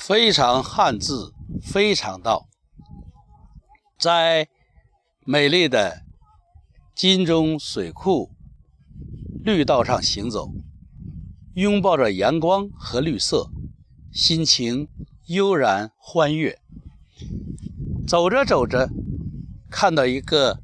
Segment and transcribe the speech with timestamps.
[0.00, 2.48] 非常汉字，非常道，
[3.98, 4.48] 在
[5.26, 6.06] 美丽的
[6.96, 8.30] 金钟水库
[9.44, 10.52] 绿道上行走，
[11.52, 13.50] 拥抱着阳光和绿色，
[14.10, 14.88] 心情
[15.26, 16.58] 悠然欢悦。
[18.08, 18.88] 走着走着，
[19.70, 20.62] 看到一个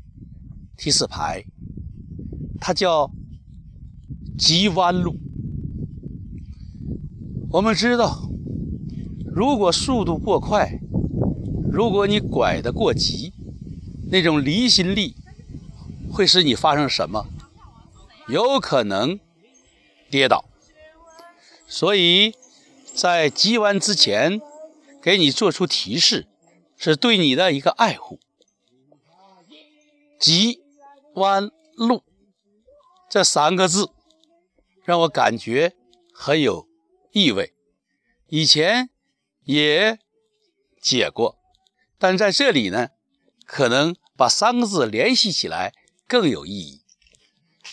[0.78, 1.44] 提示牌，
[2.58, 3.12] 它叫
[4.38, 5.20] 急弯路。
[7.50, 8.25] 我们知道。
[9.36, 10.80] 如果速度过快，
[11.70, 13.34] 如果你拐得过急，
[14.10, 15.14] 那种离心力
[16.10, 17.26] 会使你发生什么？
[18.28, 19.20] 有可能
[20.08, 20.46] 跌倒。
[21.68, 22.34] 所以
[22.94, 24.40] 在急弯之前，
[25.02, 26.26] 给你做出提示，
[26.78, 28.18] 是对你的一个爱护。
[30.18, 30.62] 急
[31.16, 32.02] 弯路
[33.10, 33.90] 这三个字，
[34.82, 35.74] 让我感觉
[36.14, 36.66] 很有
[37.12, 37.52] 意味。
[38.28, 38.88] 以前。
[39.46, 39.98] 也
[40.80, 41.38] 解过，
[41.98, 42.90] 但在这里呢，
[43.46, 45.72] 可能把三个字联系起来
[46.06, 46.82] 更有意义。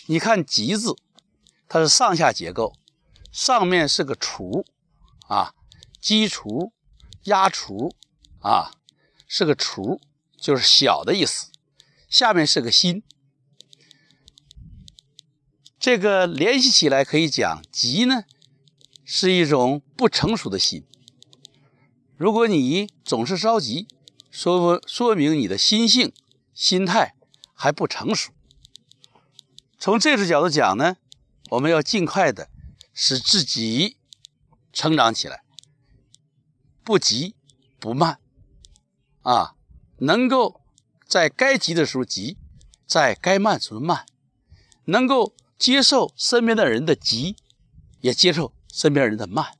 [0.06, 0.96] 你看“吉”字，
[1.68, 2.74] 它是上下结构，
[3.32, 4.64] 上面是个“除”，
[5.26, 5.54] 啊，
[6.00, 6.72] 基除、
[7.24, 7.94] 压除，
[8.40, 8.70] 啊，
[9.26, 10.00] 是个“除”，
[10.38, 11.50] 就是小的意思。
[12.08, 13.02] 下面是个“心”，
[15.80, 18.24] 这个联系起来可以讲“急”呢，
[19.04, 20.86] 是一种不成熟的心。
[22.16, 23.88] 如果你总是着急，
[24.30, 26.12] 说说明你的心性、
[26.54, 27.16] 心态
[27.52, 28.32] 还不成熟。
[29.78, 30.96] 从这个角度讲呢，
[31.50, 32.48] 我们要尽快的
[32.92, 33.96] 使自己
[34.72, 35.42] 成长起来，
[36.84, 37.34] 不急
[37.80, 38.20] 不慢，
[39.22, 39.56] 啊，
[39.98, 40.60] 能够
[41.08, 42.38] 在该急的时候急，
[42.86, 44.06] 在该慢时候慢，
[44.84, 47.36] 能够接受身边的人的急，
[48.00, 49.58] 也接受身边人的慢。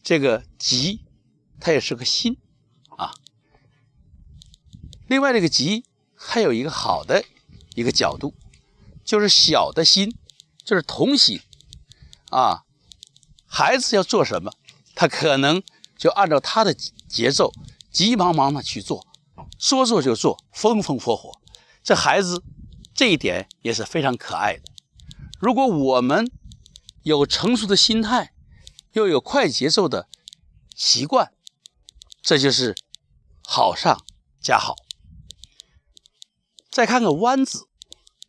[0.00, 1.03] 这个急。
[1.64, 2.36] 它也是个心
[2.98, 3.14] 啊。
[5.06, 7.24] 另外，这个急还有一个好的
[7.74, 8.34] 一个角度，
[9.02, 10.14] 就是小的心，
[10.62, 11.40] 就是童心
[12.28, 12.64] 啊。
[13.46, 14.52] 孩子要做什么，
[14.94, 15.62] 他可能
[15.96, 17.50] 就按照他的节奏，
[17.90, 19.06] 急忙忙的去做，
[19.58, 21.40] 说做就做，风风火火。
[21.82, 22.42] 这孩子
[22.92, 24.64] 这一点也是非常可爱的。
[25.40, 26.30] 如果我们
[27.04, 28.34] 有成熟的心态，
[28.92, 30.08] 又有快节奏的
[30.74, 31.32] 习惯。
[32.24, 32.74] 这就是
[33.42, 34.02] 好上
[34.40, 34.74] 加好。
[36.70, 37.68] 再看个“弯”字，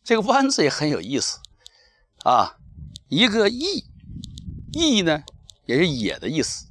[0.03, 1.39] 这个“弯”字也很有意思
[2.25, 2.57] 啊。
[3.07, 3.85] 一个“翼
[4.73, 5.23] ”，“翼”呢
[5.66, 6.67] 也是野的意思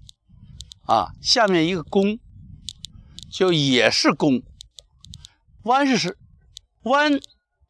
[0.82, 1.12] 啊。
[1.22, 2.18] 下面一个“弓”，
[3.32, 4.42] 就也是弓。
[5.62, 6.18] 弯是是
[6.82, 7.18] 弯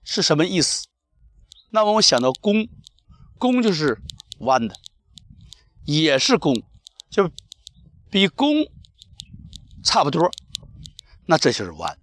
[0.02, 0.88] 是什么意思？
[1.70, 2.68] 那么我想到弓，
[3.38, 4.02] 弓就是
[4.40, 4.74] 弯的，
[5.84, 6.60] 也是弓，
[7.08, 7.30] 就
[8.10, 8.68] 比弓。
[9.84, 10.30] 差不多，
[11.26, 11.98] 那这就是弯。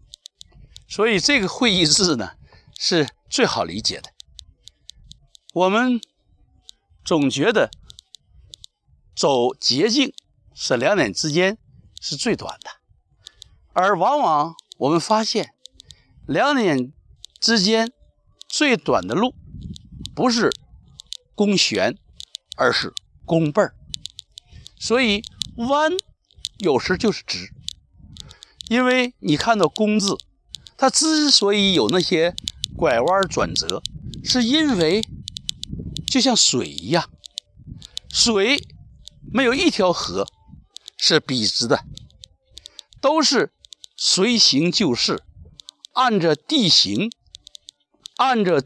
[0.87, 2.31] 所以这个会意字呢
[2.77, 4.11] 是最好理解的。
[5.53, 5.99] 我们
[7.03, 7.71] 总觉得
[9.15, 10.13] 走捷径
[10.53, 11.57] 是两点之间
[11.99, 12.69] 是最短的，
[13.73, 15.53] 而往往我们发现
[16.27, 16.93] 两点
[17.39, 17.91] 之间
[18.47, 19.33] 最短的路
[20.13, 20.49] 不是
[21.35, 21.97] 弓弦，
[22.55, 22.93] 而是
[23.25, 23.75] 弓背儿。
[24.77, 25.23] 所以
[25.55, 25.91] 弯
[26.59, 27.53] 有时就是直。
[28.71, 30.15] 因为你看到“工”字，
[30.77, 32.33] 它之所以有那些
[32.77, 33.83] 拐弯转折，
[34.23, 35.05] 是因为
[36.07, 37.09] 就像水一样，
[38.09, 38.65] 水
[39.29, 40.25] 没有一条河
[40.95, 41.83] 是笔直的，
[43.01, 43.51] 都是
[43.97, 45.21] 随行就市，
[45.91, 47.11] 按着地形，
[48.15, 48.63] 按着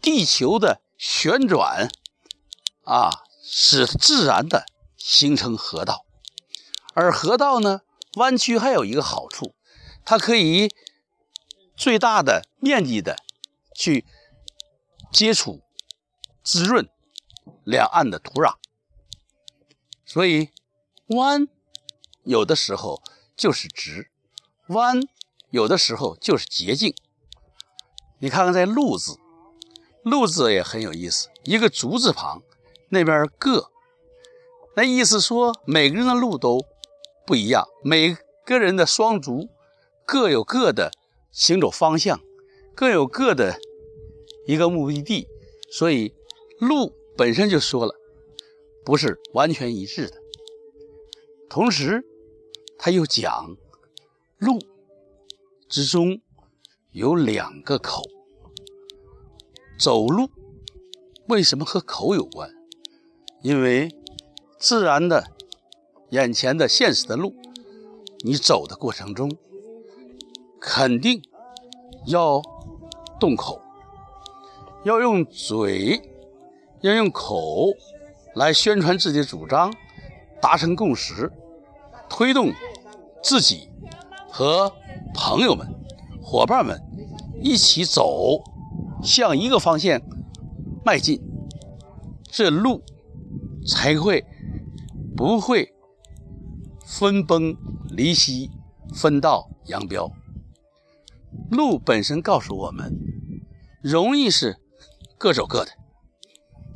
[0.00, 1.90] 地球的旋转
[2.84, 3.10] 啊，
[3.42, 4.66] 是自然的
[4.96, 6.06] 形成河道，
[6.94, 7.80] 而河道呢？
[8.18, 9.54] 弯曲还有一个好处，
[10.04, 10.74] 它可以
[11.76, 13.16] 最大的面积的
[13.74, 14.04] 去
[15.12, 15.62] 接触、
[16.42, 16.88] 滋润
[17.64, 18.56] 两岸的土壤，
[20.04, 20.50] 所以
[21.08, 21.48] 弯
[22.24, 23.02] 有的时候
[23.36, 24.10] 就是直，
[24.68, 25.00] 弯
[25.50, 26.94] 有的时候就是捷径。
[28.18, 29.16] 你看看这“路”字
[30.02, 32.42] ，“路”字也很有意思，一个竹字旁，
[32.88, 33.70] 那边“个”，
[34.74, 36.66] 那意思说每个人的路都。
[37.28, 38.16] 不一样，每
[38.46, 39.50] 个人的双足
[40.06, 40.90] 各有各的
[41.30, 42.18] 行走方向，
[42.74, 43.60] 各有各的
[44.46, 45.28] 一个目的地，
[45.70, 46.14] 所以
[46.58, 47.94] 路本身就说了
[48.82, 50.16] 不是完全一致的。
[51.50, 52.02] 同时，
[52.78, 53.54] 他又讲
[54.38, 54.58] 路
[55.68, 56.22] 之中
[56.92, 58.02] 有两个口，
[59.78, 60.30] 走路
[61.28, 62.50] 为什么和口有关？
[63.42, 63.90] 因为
[64.58, 65.30] 自然的
[66.10, 67.34] 眼前的现实的路，
[68.24, 69.30] 你走的过程中，
[70.58, 71.22] 肯定
[72.06, 72.40] 要
[73.20, 73.60] 动口，
[74.84, 76.00] 要用嘴，
[76.80, 77.74] 要用口
[78.34, 79.70] 来宣传自己的主张，
[80.40, 81.30] 达成共识，
[82.08, 82.52] 推动
[83.22, 83.68] 自己
[84.30, 84.72] 和
[85.12, 85.66] 朋友们、
[86.22, 86.80] 伙伴们
[87.42, 88.42] 一起走
[89.02, 90.00] 向一个方向
[90.84, 91.20] 迈进，
[92.30, 92.82] 这路
[93.66, 94.24] 才会
[95.14, 95.74] 不会。
[96.88, 97.54] 分崩
[97.90, 98.50] 离析，
[98.94, 100.10] 分道扬镳。
[101.50, 102.98] 路本身告诉我们，
[103.82, 104.56] 容易是
[105.18, 105.72] 各走各的，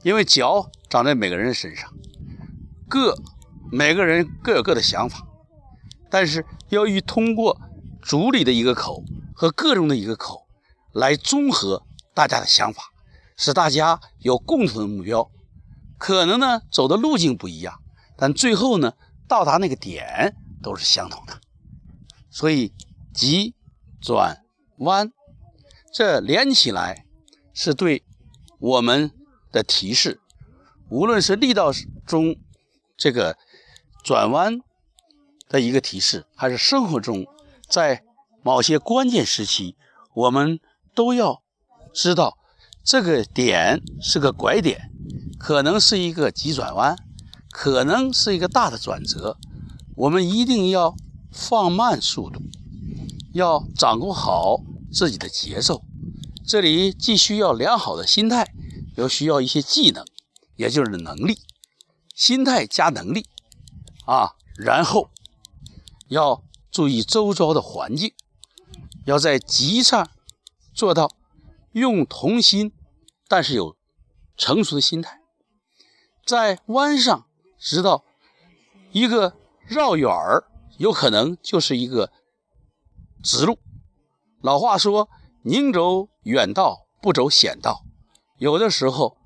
[0.03, 1.91] 因为脚长在每个人身上，
[2.91, 3.17] 各
[3.73, 5.27] 每个人各有各的想法。
[6.11, 7.59] 但是，由于通过
[8.03, 9.03] 组里的一个口
[9.35, 10.47] 和个中的一个口
[10.93, 12.83] 来综合大家的想法，
[13.35, 15.31] 使大家有共同的目标。
[15.97, 17.81] 可能呢走的路径不一样，
[18.19, 18.93] 但最后呢。
[19.33, 21.41] 到达那个点都是相同的，
[22.29, 22.71] 所以
[23.15, 23.55] 急
[23.99, 24.45] 转
[24.77, 25.11] 弯
[25.91, 27.07] 这连起来
[27.55, 28.05] 是对
[28.59, 29.11] 我们
[29.51, 30.21] 的提示。
[30.91, 31.73] 无论是力道
[32.05, 32.37] 中
[32.99, 33.39] 这个
[34.05, 34.61] 转弯
[35.49, 37.25] 的一个提示，还是生活中
[37.67, 38.03] 在
[38.43, 39.77] 某些关键时期，
[40.13, 40.61] 我们
[40.95, 41.43] 都要
[41.95, 42.37] 知道
[42.85, 44.91] 这个点是个拐点，
[45.39, 46.95] 可能是一个急转弯。
[47.53, 49.37] 可能是一个大的转折，
[49.95, 50.97] 我们一定要
[51.31, 52.41] 放慢速度，
[53.35, 55.83] 要掌握好自己的节奏。
[56.47, 58.55] 这里既需要良好的心态，
[58.97, 60.05] 又需要一些技能，
[60.57, 61.41] 也就是能力。
[62.15, 63.27] 心态加能力
[64.07, 65.11] 啊，然后
[66.09, 68.15] 要注意周遭的环境，
[69.05, 70.09] 要在急上
[70.73, 71.11] 做到
[71.73, 72.73] 用童心，
[73.29, 73.77] 但是有
[74.39, 75.21] 成熟的心态，
[76.25, 77.27] 在弯上。
[77.63, 78.05] 知道
[78.91, 82.11] 一个绕远儿，有可能就是一个
[83.23, 83.61] 直路。
[84.41, 85.09] 老话说
[85.47, 87.85] ：“宁走远道，不走险道。”
[88.37, 89.17] 有的时候，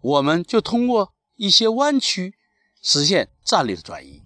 [0.00, 2.36] 我们就通过一些弯曲
[2.80, 4.22] 实现战略的转移，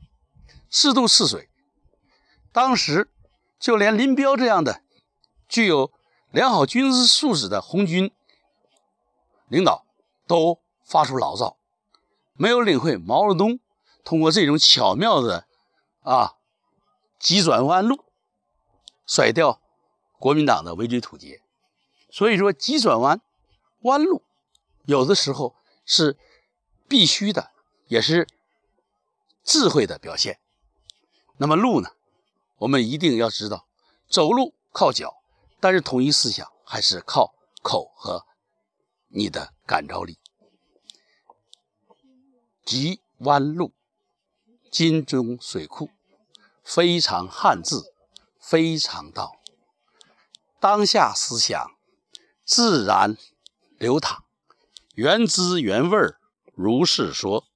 [0.69, 1.49] 适度试水。
[2.53, 3.11] 当时，
[3.59, 4.83] 就连林彪这样的
[5.49, 5.91] 具有
[6.31, 8.13] 良好军事素质的红军
[9.49, 9.87] 领导
[10.27, 11.57] 都发出牢骚。
[12.41, 13.61] 没有领会毛泽东
[14.03, 15.47] 通过这种巧妙的
[16.01, 16.37] 啊
[17.19, 18.07] 急转弯路
[19.07, 19.61] 甩掉
[20.19, 21.43] 国民党的围追堵截，
[22.11, 23.21] 所以说急转弯
[23.83, 24.23] 弯路
[24.87, 25.55] 有的时候
[25.85, 26.17] 是
[26.89, 27.51] 必须的，
[27.89, 28.27] 也是
[29.45, 30.41] 智慧的表现。
[31.37, 31.91] 那么路呢，
[32.61, 33.67] 我们一定要知道，
[34.09, 35.23] 走路靠脚，
[35.61, 38.25] 但是统一思想还是靠口和
[39.09, 40.20] 你的感召力。
[42.71, 43.73] 急弯路，
[44.71, 45.91] 金钟水库，
[46.63, 47.93] 非常汉字，
[48.39, 49.41] 非常道。
[50.61, 51.73] 当下思想
[52.45, 53.17] 自然
[53.77, 54.23] 流淌，
[54.95, 55.99] 原汁原味
[56.55, 57.50] 如是说。